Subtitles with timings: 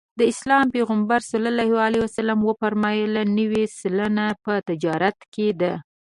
[0.19, 1.31] د اسلام پیغمبر ص
[2.47, 5.73] وفرمایل نوې سلنه په تجارت کې ده.